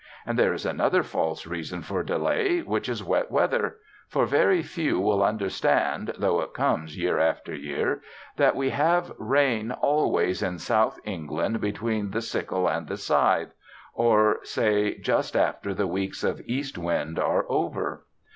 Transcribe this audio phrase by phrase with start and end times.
[0.25, 3.77] And there is another false reason for delay, which is wet weather.
[4.07, 8.01] For very few will understand (though it comes year after year)
[8.35, 13.53] that we have rain always in South England between the sickle and the scythe,
[13.93, 18.03] or say just after the weeks of east wind are over.